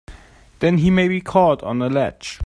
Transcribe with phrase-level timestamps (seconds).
[0.61, 2.39] Then he may be caught on a ledge!